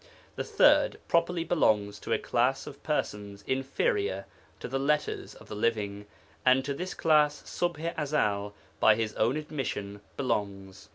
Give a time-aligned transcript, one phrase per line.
[0.35, 4.25] The third properly belongs to a class of persons inferior
[4.59, 6.07] to the 'Letters of the Living,'
[6.43, 10.89] and to this class Ṣubḥ i Ezel, by his own admission, belongs.